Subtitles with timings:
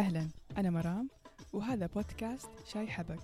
[0.00, 0.28] أهلا
[0.58, 1.10] أنا مرام
[1.52, 3.22] وهذا بودكاست شاي حبق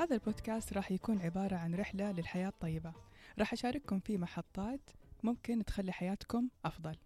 [0.00, 2.92] هذا البودكاست راح يكون عبارة عن رحلة للحياة الطيبة.
[3.38, 4.90] راح أشارككم فيه محطات
[5.22, 6.96] ممكن تخلي حياتكم أفضل.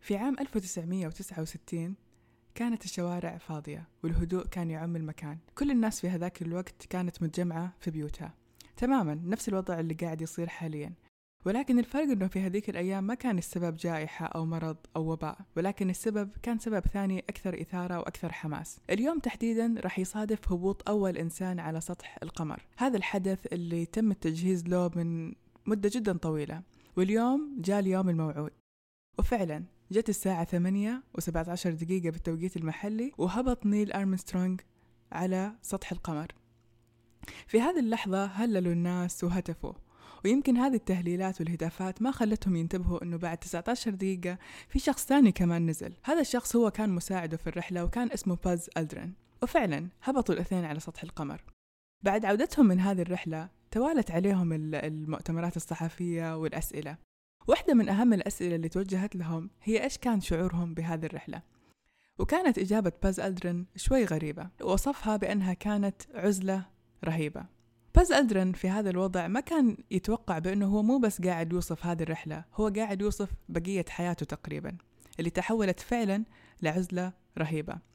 [0.00, 1.94] في عام 1969
[2.54, 5.38] كانت الشوارع فاضية والهدوء كان يعم المكان.
[5.54, 8.34] كل الناس في هذاك الوقت كانت متجمعة في بيوتها.
[8.76, 10.92] تماما نفس الوضع اللي قاعد يصير حاليا.
[11.44, 15.90] ولكن الفرق إنه في هذيك الأيام ما كان السبب جائحة أو مرض أو وباء ولكن
[15.90, 18.80] السبب كان سبب ثاني أكثر إثارة وأكثر حماس.
[18.90, 22.66] اليوم تحديدا راح يصادف هبوط أول إنسان على سطح القمر.
[22.76, 25.34] هذا الحدث اللي تم التجهيز له من
[25.66, 26.62] مدة جدا طويلة
[26.96, 28.50] واليوم جاء اليوم الموعود.
[29.18, 34.56] وفعلا جت الساعة ثمانية وسبعة عشر دقيقة بالتوقيت المحلي وهبط نيل أرمسترونغ
[35.12, 36.26] على سطح القمر.
[37.46, 39.72] في هذه اللحظة هللوا الناس وهتفوا.
[40.24, 44.38] ويمكن هذه التهليلات والهتافات ما خلتهم ينتبهوا إنه بعد 19 دقيقة
[44.68, 45.94] في شخص ثاني كمان نزل.
[46.04, 50.80] هذا الشخص هو كان مساعده في الرحلة وكان اسمه باز ألدرن وفعلا هبطوا الاثنين على
[50.80, 51.42] سطح القمر.
[52.02, 56.96] بعد عودتهم من هذه الرحلة توالت عليهم المؤتمرات الصحفية والأسئلة.
[57.48, 61.42] واحدة من أهم الأسئلة اللي توجهت لهم هي إيش كان شعورهم بهذه الرحلة؟
[62.18, 64.50] وكانت إجابة باز ألدرن شوي غريبة.
[64.62, 66.66] وصفها بأنها كانت عزلة
[67.04, 67.57] رهيبة.
[67.94, 72.02] باز ألدرن في هذا الوضع ما كان يتوقع بأنه هو مو بس قاعد يوصف هذه
[72.02, 74.76] الرحلة هو قاعد يوصف بقية حياته تقريبا
[75.18, 76.24] اللي تحولت فعلا
[76.62, 77.88] لعزلة رهيبة.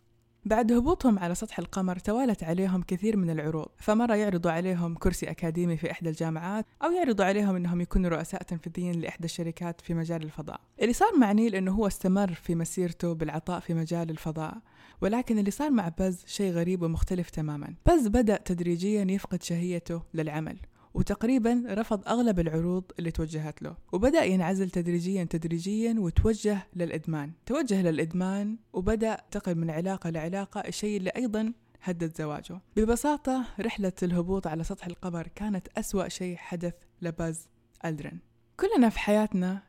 [0.45, 5.77] بعد هبوطهم على سطح القمر توالت عليهم كثير من العروض فمرة يعرضوا عليهم كرسي أكاديمي
[5.77, 10.59] في إحدى الجامعات أو يعرضوا عليهم أنهم يكونوا رؤساء تنفيذيين لإحدى الشركات في مجال الفضاء.
[10.81, 14.57] اللي صار مع نيل أنه هو استمر في مسيرته بالعطاء في مجال الفضاء.
[15.03, 17.75] ولكن اللي صار مع باز شيء غريب ومختلف تماما.
[17.85, 20.57] باز بدأ تدريجيا يفقد شهيته للعمل
[20.93, 27.31] وتقريبا رفض أغلب العروض اللي توجهت له وبدأ ينعزل تدريجيا تدريجيا وتوجه للإدمان.
[27.45, 32.61] توجه للإدمان وبدأ تقل من علاقة لعلاقة الشيء اللي أيضا هدد زواجه.
[32.75, 37.47] ببساطة رحلة الهبوط على سطح القمر كانت أسوأ شيء حدث لباز
[37.85, 38.19] ألدرن.
[38.59, 39.63] كلنا في حياتنا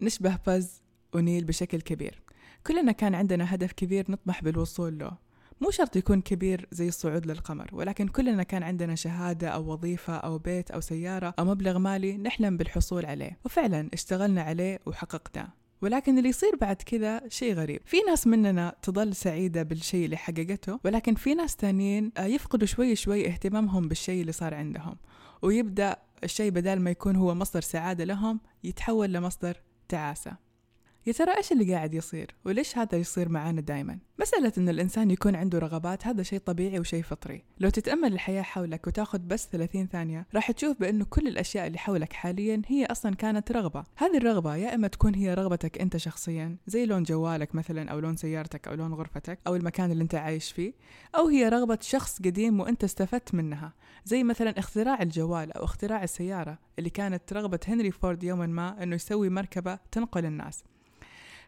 [0.00, 0.82] نشبه باز
[1.14, 2.25] ونيل بشكل كبير.
[2.66, 5.10] كلنا كان عندنا هدف كبير نطمح بالوصول له.
[5.60, 10.38] مو شرط يكون كبير زي الصعود للقمر ولكن كلنا كان عندنا شهادة أو وظيفة أو
[10.38, 15.48] بيت أو سيارة أو مبلغ مالي نحلم بالحصول عليه وفعلا اشتغلنا عليه وحققناه
[15.82, 17.80] ولكن اللي يصير بعد كذا شيء غريب.
[17.84, 23.26] في ناس مننا تظل سعيدة بالشيء اللي حققته ولكن في ناس تانيين يفقدوا شوي شوي
[23.26, 24.96] اهتمامهم بالشيء اللي صار عندهم
[25.42, 30.45] ويبدأ الشيء بدل ما يكون هو مصدر سعادة لهم يتحول لمصدر تعاسة.
[31.06, 35.34] يا ترى إيش اللي قاعد يصير؟ وليش هذا يصير معانا دائما مسألة إن الإنسان يكون
[35.34, 37.44] عنده رغبات هذا شيء طبيعي وشيء فطري.
[37.60, 42.12] لو تتأمل الحياة حولك وتأخذ بس 30 ثانية راح تشوف بانه كل الأشياء اللي حولك
[42.12, 43.84] حاليا هي أصلا كانت رغبة.
[43.96, 48.16] هذه الرغبة يا إما تكون هي رغبتك أنت شخصيا زي لون جوالك مثلا أو لون
[48.16, 50.72] سيارتك أو لون غرفتك أو المكان اللي أنت عايش فيه
[51.16, 53.72] أو هي رغبة شخص قديم وأنت استفدت منها.
[54.04, 58.94] زي مثلا اختراع الجوال أو اختراع السيارة اللي كانت رغبة هنري فورد يوما ما إنه
[58.94, 60.64] يسوي مركبة تنقل الناس.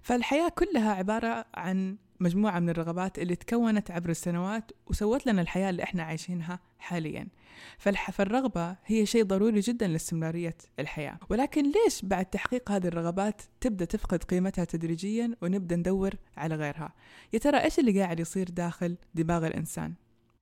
[0.09, 5.83] فالحياة كلها عبارة عن مجموعة من الرغبات اللي تكونت عبر السنوات وسوت لنا الحياة اللي
[5.83, 7.29] إحنا عايشينها حاليا.
[8.13, 11.19] فالرغبة هي شيء ضروري جدا لاستمرارية الحياة.
[11.31, 16.93] ولكن ليش بعد تحقيق هذه الرغبات تبدأ تفقد قيمتها تدريجيا ونبدأ ندور على غيرها؟
[17.33, 19.95] يا ترى إيش اللي قاعد يصير داخل دماغ الإنسان؟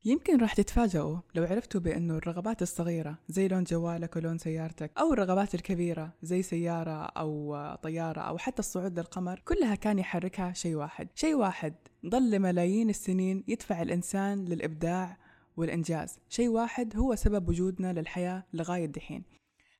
[0.06, 5.54] يمكن راح تتفاجئوا لو عرفتوا بأنه الرغبات الصغيرة زي لون جوالك ولون سيارتك أو الرغبات
[5.54, 11.08] الكبيرة زي سيارة أو طيارة أو حتى الصعود للقمر كلها كان يحركها شيء واحد.
[11.14, 11.74] شيء واحد
[12.06, 15.16] ظل لملايين السنين يدفع الإنسان للإبداع
[15.56, 16.18] والإنجاز.
[16.28, 19.24] شيء واحد هو سبب وجودنا للحياة لغاية دحين.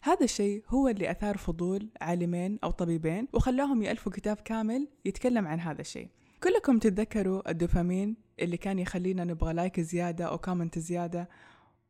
[0.03, 5.61] هذا الشيء هو اللي أثار فضول عالمين أو طبيبين وخلاهم يألفوا كتاب كامل يتكلم عن
[5.61, 6.09] هذا الشيء.
[6.43, 11.29] كلكم تتذكروا الدوبامين اللي كان يخلينا نبغى like زيادة أو comment زيادة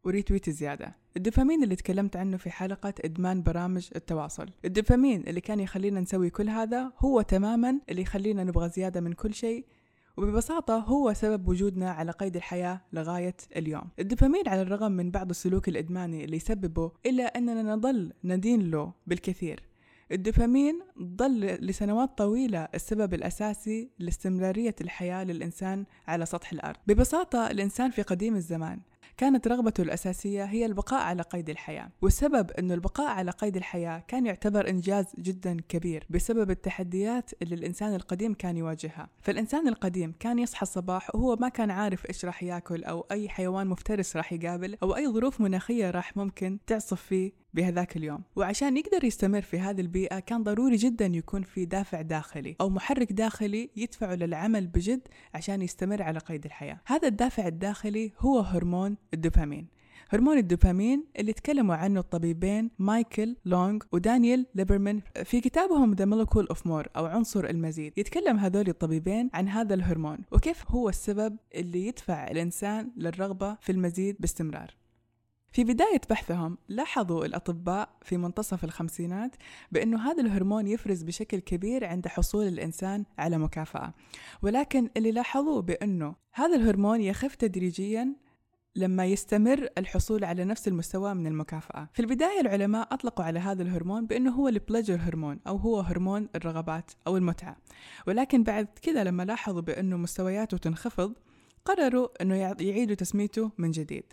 [0.05, 0.97] و retweet زيادة.
[1.17, 4.51] الدوبامين اللي تكلمت عنه في حلقة إدمان برامج التواصل.
[4.65, 9.35] الدوبامين اللي كان يخلينا نسوي كل هذا هو تماما اللي يخلينا نبغى زيادة من كل
[9.35, 9.67] شيء
[10.17, 13.89] وببساطة هو سبب وجودنا على قيد الحياة لغاية اليوم.
[13.99, 19.63] الدوبامين على الرغم من بعض السلوك الإدماني اللي يسببه إلا أننا نظل ندين له بالكثير.
[20.13, 26.77] الدوبامين ظل لسنوات طويلة السبب الأساسي لاستمرارية الحياة للإنسان على سطح الأرض.
[26.87, 28.81] ببساطة الإنسان في قديم الزمان
[29.17, 34.27] كانت رغبته الأساسية هي البقاء على قيد الحياة والسبب أنه البقاء على قيد الحياة كان
[34.27, 39.09] يعتبر إنجاز جدا كبير بسبب التحديات اللي الإنسان القديم كان يواجهها.
[39.23, 43.67] فالإنسان القديم كان يصحى الصباح وهو ما كان عارف إيش راح ياكل أو أي حيوان
[43.67, 48.23] مفترس راح يقابل أو أي ظروف مناخية راح ممكن تعصف فيه بهذاك اليوم.
[48.37, 53.13] وعشان يقدر يستمر في هذه البيئة كان ضروري جدا يكون في دافع داخلي أو محرك
[53.13, 56.81] داخلي يدفعه للعمل بجد عشان يستمر على قيد الحياة.
[56.87, 59.77] هذا الدافع الداخلي هو هرمون الدوبامين.
[60.11, 66.59] هرمون الدوبامين اللي تكلموا عنه الطبيبين مايكل لونغ ودانيال ليبرمان في كتابهم The Molecule of
[66.59, 67.93] More أو عنصر المزيد.
[67.97, 74.17] يتكلم هذول الطبيبين عن هذا الهرمون وكيف هو السبب اللي يدفع الإنسان للرغبة في المزيد
[74.21, 74.86] باستمرار.
[75.57, 79.37] في بداية بحثهم لاحظوا الأطباء في منتصف الخمسينات
[79.73, 83.95] بأنه هذا الهرمون يفرز بشكل كبير عند حصول الإنسان على مكافأة.
[84.43, 88.15] ولكن اللي لاحظوه بأنه هذا الهرمون يخف تدريجيا
[88.77, 91.89] لما يستمر الحصول على نفس المستوى من المكافأة.
[91.93, 96.91] في البداية العلماء أطلقوا على هذا الهرمون بأنه هو البلجر هرمون أو هو هرمون الرغبات
[97.07, 97.57] أو المتعة.
[98.07, 101.13] ولكن بعد كذا لما لاحظوا بأنه مستوياته تنخفض
[101.65, 104.05] قرروا أنه يعيدوا تسميته من جديد.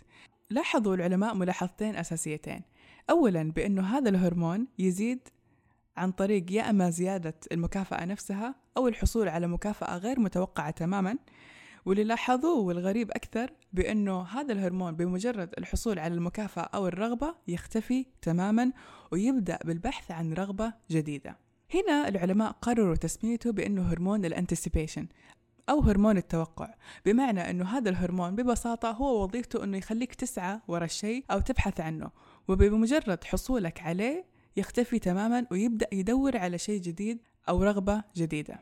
[0.54, 2.62] لاحظوا العلماء ملاحظتين أساسيتين.
[3.10, 5.28] أولا بأنه هذا الهرمون يزيد
[5.96, 11.18] عن طريق يا أما زيادة المكافأة نفسها أو الحصول على مكافأة غير متوقعة تماما.
[11.86, 18.72] واللي لاحظوه والغريب أكثر بأنه هذا الهرمون بمجرد الحصول على المكافأة أو الرغبة يختفي تماما
[19.12, 21.36] ويبدأ بالبحث عن رغبة جديدة.
[21.74, 25.06] هنا العلماء قرروا تسميته بأنه هرمون الانتسيبيشن
[25.68, 26.74] أو هرمون التوقع.
[27.06, 32.10] بمعنى أنه هذا الهرمون ببساطة هو وظيفته أنه يخليك تسعى ورا الشيء أو تبحث عنه
[32.48, 34.24] وبمجرد حصولك عليه
[34.56, 37.18] يختفي تماما ويبدأ يدور على شيء جديد
[37.48, 38.60] أو رغبة جديدة.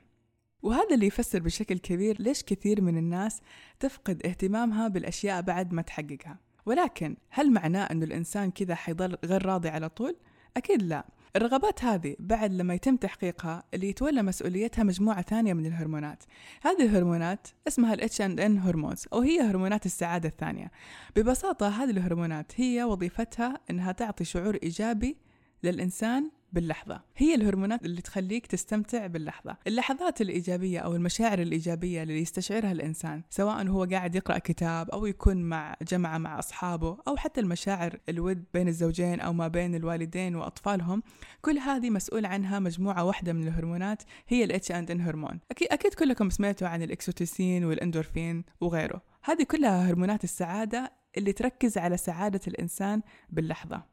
[0.63, 3.41] وهذا اللي يفسر بشكل كبير ليش كثير من الناس
[3.81, 6.39] تفقد اهتمامها بالأشياء بعد ما تحققها.
[6.67, 10.17] ولكن هل معناه أنه الإنسان كذا حيضل غير راضي على طول؟
[10.57, 11.05] أكيد لا.
[11.37, 16.25] الرغبات هذه بعد لما يتم تحقيقها اللي يتولى مسؤوليتها مجموعة ثانية من الهرمونات.
[16.63, 20.71] هذه الهرمونات اسمها ال H&N هرمونز أو هي هرمونات السعادة الثانية.
[21.17, 25.17] ببساطة هذه الهرمونات هي وظيفتها أنها تعطي شعور إيجابي
[25.63, 27.01] للإنسان باللحظة.
[27.17, 29.57] هي الهرمونات اللي تخليك تستمتع باللحظة.
[29.67, 35.37] اللحظات الإيجابية أو المشاعر الإيجابية اللي يستشعرها الإنسان سواء هو قاعد يقرأ كتاب أو يكون
[35.37, 41.03] مع جمعة مع أصحابه أو حتى المشاعر الود بين الزوجين أو ما بين الوالدين وأطفالهم
[41.41, 45.41] كل هذه مسؤول عنها مجموعة واحدة من الهرمونات هي ال H&N هرمون.
[45.51, 49.03] أكيد, كلكم سمعتوا عن الإكسوتيسين والإندورفين وغيره.
[49.25, 53.92] هذه كلها هرمونات السعادة اللي تركز على سعادة الإنسان باللحظة.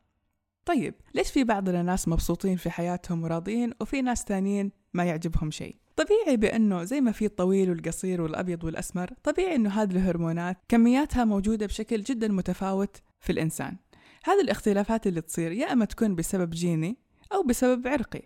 [0.69, 5.75] طيب ليش في بعض الناس مبسوطين في حياتهم وراضيين وفي ناس ثانيين ما يعجبهم شيء؟
[5.95, 11.65] طبيعي بأنه زي ما في الطويل والقصير والأبيض والأسمر طبيعي أنه هذه الهرمونات كمياتها موجودة
[11.65, 13.77] بشكل جدا متفاوت في الإنسان.
[14.23, 16.97] هذه الاختلافات اللي تصير يا أما تكون بسبب جيني
[17.33, 18.21] أو بسبب عرقي.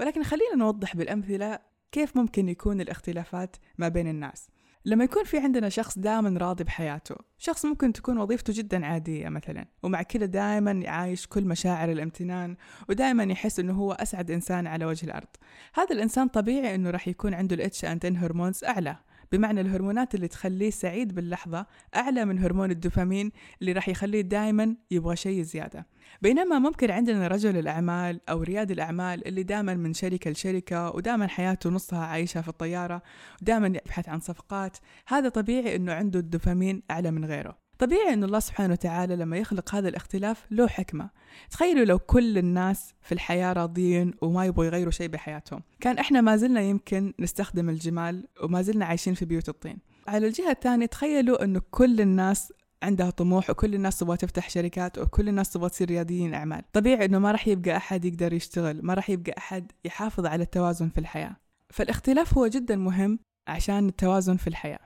[0.00, 1.58] ولكن خلينا نوضح بالأمثلة
[1.92, 4.48] كيف ممكن يكون الاختلافات ما بين الناس.
[4.86, 9.66] لما يكون في عندنا شخص دائما راضي بحياته شخص ممكن تكون وظيفته جدا عادية مثلا
[9.82, 12.56] ومع كده دائما عايش كل مشاعر الامتنان
[12.88, 15.28] ودائما يحس إنه هو أسعد إنسان على وجه الأرض.
[15.74, 18.96] هذا الإنسان طبيعي إنه راح يكون عنده الاتش انتن هرمونز أعلى.
[19.32, 25.16] بمعنى الهرمونات اللي تخليه سعيد باللحظة أعلى من هرمون الدوبامين اللي راح يخليه دائما يبغى
[25.16, 25.86] شيء زيادة.
[26.22, 31.70] بينما ممكن عندنا رجل الأعمال أو رياد الأعمال اللي دائما من شركة لشركة ودائما حياته
[31.70, 33.02] نصها عايشها في الطيارة
[33.42, 34.76] ودائما يبحث عن صفقات
[35.06, 37.65] هذا طبيعي أنه عنده الدوبامين أعلى من غيره.
[37.78, 41.10] طبيعي أن الله سبحانه وتعالى لما يخلق هذا الاختلاف له حكمة.
[41.50, 45.62] تخيلوا لو كل الناس في الحياة راضيين وما يبغوا يغيروا شيء بحياتهم.
[45.80, 49.78] كان إحنا ما زلنا يمكن نستخدم الجمال وما زلنا عايشين في بيوت الطين.
[50.08, 52.52] على الجهة الثانية تخيلوا أنه كل الناس
[52.82, 56.62] عندها طموح وكل الناس تبغى تفتح شركات وكل الناس تبغى تصير رياديين أعمال.
[56.72, 60.88] طبيعي إنه ما راح يبقى أحد يقدر يشتغل ما راح يبقى أحد يحافظ على التوازن
[60.88, 61.36] في الحياة.
[61.70, 63.18] فالاختلاف هو جدا مهم
[63.48, 64.80] عشان التوازن في الحياة.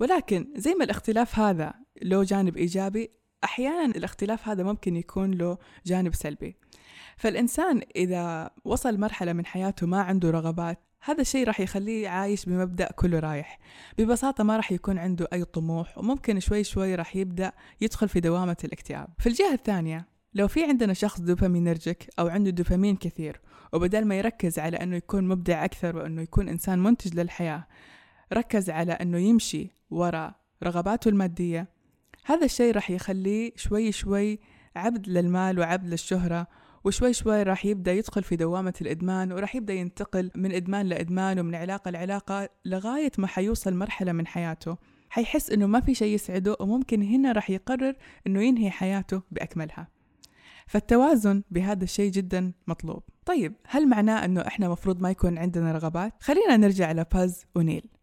[0.00, 3.10] ولكن زي ما الاختلاف هذا له جانب إيجابي
[3.44, 6.56] أحيانا الاختلاف هذا ممكن يكون له جانب سلبي.
[7.16, 12.88] فالإنسان إذا وصل مرحلة من حياته ما عنده رغبات هذا الشيء راح يخليه عايش بمبدأ
[12.92, 13.58] كله رايح.
[13.98, 18.56] ببساطة ما راح يكون عنده أي طموح وممكن شوي شوي راح يبدأ يدخل في دوامة
[18.64, 19.08] الاكتئاب.
[19.18, 23.40] في الجهة الثانية لو في عندنا شخص دوبامينرجيك أو عنده دوبامين كثير
[23.72, 27.66] وبدل ما يركز على أنه يكون مبدع أكثر وأنه يكون إنسان منتج للحياة
[28.32, 31.68] ركز على أنه يمشي وراء رغباته المادية
[32.24, 34.38] هذا الشيء راح يخليه شوي شوي
[34.76, 36.46] عبد للمال وعبد للشهرة
[36.84, 41.54] وشوي شوي راح يبدأ يدخل في دوامة الإدمان وراح يبدأ ينتقل من إدمان لإدمان ومن
[41.54, 44.76] علاقة لعلاقة لغاية ما حيوصل مرحلة من حياته.
[45.10, 47.94] حيحس إنه ما في شيء يسعده وممكن هنا راح يقرر
[48.26, 49.88] إنه ينهي حياته بأكملها.
[50.66, 53.02] فالتوازن بهذا الشيء جدا مطلوب.
[53.26, 57.93] طيب هل معناه أنه إحنا مفروض ما يكون عندنا رغبات؟ خلينا نرجع لباز ونيل.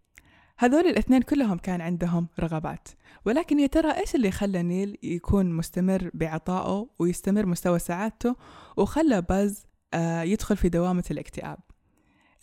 [0.62, 2.88] هذول الاثنين كلهم كان عندهم رغبات.
[3.26, 8.36] ولكن يا ترى إيش اللي خلى نيل يكون مستمر بعطائه ويستمر مستوى سعادته
[8.78, 11.58] وخلى باز آه، يدخل في دوامة الاكتئاب؟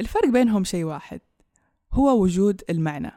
[0.01, 1.21] الفرق بينهم شيء واحد.
[1.93, 3.11] هو وجود المعنى.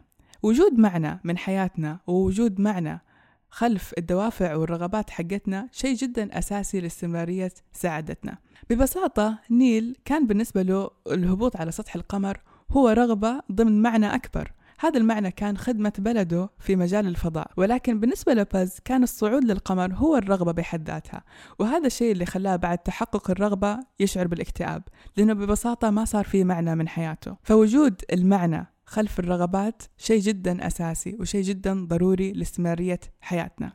[0.43, 3.01] وجود معنى من حياتنا ووجود معنى
[3.49, 8.37] خلف الدوافع والرغبات حقتنا شيء جدا أساسي لاستمرارية سعادتنا.
[8.69, 12.41] ببساطة نيل كان بالنسبة له الهبوط على سطح القمر
[12.71, 14.51] هو رغبة ضمن معنى أكبر.
[14.81, 20.15] هذا المعنى كان خدمة بلده في مجال الفضاء ولكن بالنسبة لباز كان الصعود للقمر هو
[20.17, 21.23] الرغبة بحد ذاتها
[21.59, 24.83] وهذا الشيء اللي خلاه بعد تحقق الرغبة يشعر بالاكتئاب
[25.17, 27.37] لأنه ببساطة ما صار في معنى من حياته.
[27.43, 33.73] فوجود المعنى خلف الرغبات شيء جدا أساسي وشيء جدا ضروري لاستمرارية حياتنا.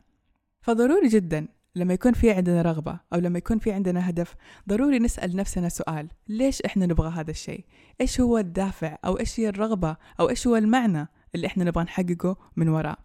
[0.61, 1.47] فضروري جدا
[1.77, 4.35] لما يكون في عندنا رغبة أو لما يكون في عندنا هدف
[4.69, 7.65] ضروري نسأل نفسنا سؤال ليش إحنا نبغى هذا الشيء؟
[8.01, 12.37] إيش هو الدافع أو إيش هي الرغبة أو إيش هو المعنى اللي إحنا نبغى نحققه
[12.55, 12.99] من وراء؟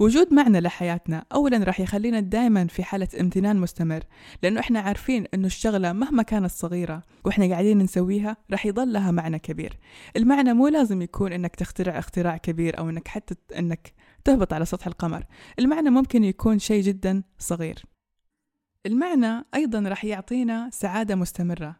[0.00, 4.02] وجود معنى لحياتنا أولا راح يخلينا دائما في حالة امتنان مستمر
[4.42, 9.38] لأنه إحنا عارفين أنه الشغلة مهما كانت صغيرة وإحنا قاعدين نسويها راح يضل لها معنى
[9.38, 9.78] كبير.
[10.16, 13.92] المعنى مو لازم يكون أنك تخترع اختراع كبير أو أنك حتى أنك
[14.24, 15.24] تهبط على سطح القمر
[15.58, 17.93] المعنى ممكن يكون شيء جدا صغير.
[18.86, 21.76] المعنى أيضا راح يعطينا سعادة مستمرة.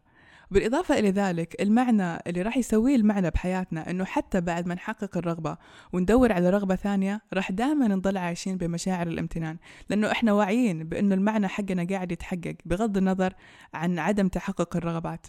[0.51, 5.57] بالإضافة إلى ذلك المعنى اللي راح يسويه المعنى بحياتنا إنه حتى بعد ما نحقق الرغبة
[5.93, 9.57] وندور على رغبة ثانية راح دائما نضل عايشين بمشاعر الامتنان.
[9.89, 13.33] لأنه إحنا واعيين بإنه المعنى حقنا قاعد يتحقق بغض النظر
[13.73, 15.27] عن عدم تحقق الرغبات.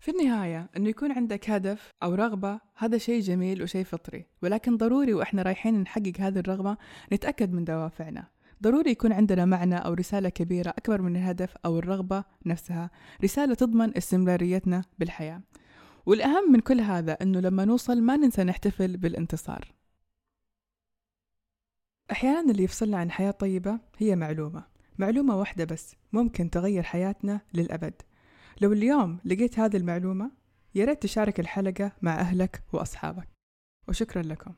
[0.00, 4.26] في النهاية إنه يكون عندك هدف أو رغبة هذا شيء جميل وشيء فطري.
[4.42, 6.76] ولكن ضروري وإحنا رايحين نحقق هذه الرغبة
[7.12, 8.28] نتأكد من دوافعنا.
[8.62, 12.90] ضروري يكون عندنا معنى أو رسالة كبيرة أكبر من الهدف أو الرغبة نفسها.
[13.24, 15.40] رسالة تضمن استمراريتنا بالحياة.
[16.06, 19.72] والأهم من كل هذا أنه لما نوصل ما ننسى نحتفل بالانتصار.
[22.12, 24.64] أحيانا اللي يفصلنا عن حياة طيبة هي معلومة.
[24.98, 27.94] معلومة واحدة بس ممكن تغير حياتنا للأبد.
[28.60, 30.30] لو اليوم لقيت هذه المعلومة
[30.74, 33.28] يا ريت تشارك الحلقة مع أهلك وأصحابك.
[33.88, 34.50] وشكرا لكم.